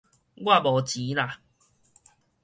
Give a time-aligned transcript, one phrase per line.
[0.43, 1.41] 我無錢啦